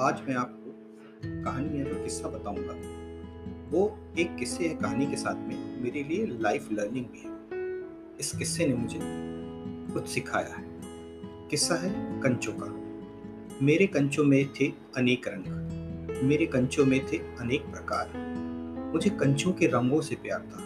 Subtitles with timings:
[0.00, 0.76] आज मैं आपको
[1.44, 2.72] कहानी है जो किस्सा बताऊँगा,
[3.70, 7.36] वो एक किस्से या कहानी के साथ में मेरे लिए लाइफ लर्निंग भी है।
[8.20, 9.00] इस किस्से ने मुझे
[9.94, 10.80] कुछ सिखाया है।
[11.48, 12.66] किस्सा है कंचों का।
[13.62, 15.44] मेरे कंचों में थे अनेक रंग।
[16.22, 18.12] मेरे कंचों में थे अनेक प्रकार।
[18.94, 20.60] मुझे कंचों के रंगों से प्यार था।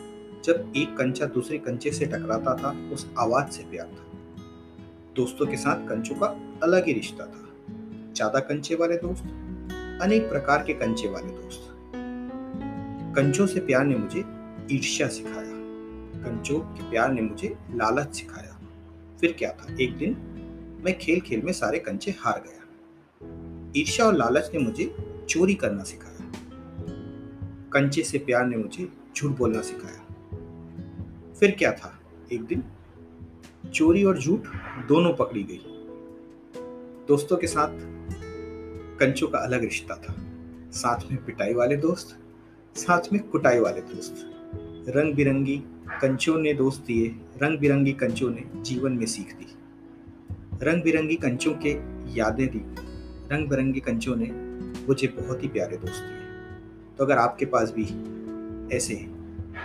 [0.45, 4.19] जब एक कंचा दूसरे कंचे से टकराता था, उस आवाज़ से प्यार था।
[5.17, 6.27] दोस्तों के साथ कंचों का
[6.63, 7.44] अलग ही रिश्ता था।
[8.15, 9.25] ज़्यादा कंचे वाले दोस्त,
[10.03, 11.71] अनेक प्रकार के कंचे वाले दोस्त
[13.17, 14.25] कंचों से प्यार ने मुझे
[14.73, 15.53] ईर्ष्या सिखाया।
[16.25, 18.59] कंचों के प्यार ने मुझे लालच सिखाया।
[19.21, 19.77] फिर क्या था?
[19.81, 20.17] एक दिन
[20.85, 22.61] मैं खेल खेल में सारे कंचे हार गया।
[23.77, 24.95] ईर्ष्या और लालच ने मुझे
[25.29, 26.33] चोरी करना सिखाया।
[27.73, 30.01] कंचे से प्यार ने मुझे झूठ बोलना सिखाया।
[31.41, 31.99] फिर क्या था?
[32.33, 32.63] एक दिन
[33.75, 34.41] चोरी और झूठ
[34.89, 35.74] दोनों पकड़ी गई।
[37.09, 37.69] दोस्तों के साथ
[38.99, 40.15] कंचों का अलग रिश्ता था।
[40.73, 42.17] साथ में पिटाई वाले दोस्त,
[42.77, 44.15] साथ में कुटाई वाले दोस्त।
[44.89, 45.57] रंग बिरंगी
[46.03, 47.09] कंचों ने दोस्त दिए
[47.43, 49.47] रंग बिरंगी कंचों ने जीवन में सीख दी।
[50.63, 51.77] रंग बिरंगी कंचों के
[52.17, 52.63] यादें दी
[53.35, 54.31] रंग बिरंगी कंचों ने
[54.89, 57.85] मुझे बहुत ही प्यारे दोस्त दिए। तो अगर आपके पास भी
[58.77, 58.95] ऐसे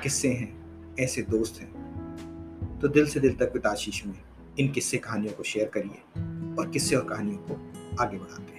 [0.03, 0.53] किस्से हैं,
[0.99, 4.19] ऐसे दोस्त हैं तो दिल से दिल तक विताशीष में
[4.59, 6.28] इन किस्से कहानियों को शेयर करिए।
[6.59, 7.59] और किस्से और कहानियों को
[8.03, 8.58] आगे बढ़ाते